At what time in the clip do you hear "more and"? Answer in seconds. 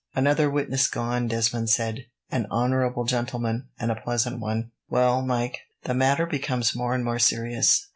6.75-7.05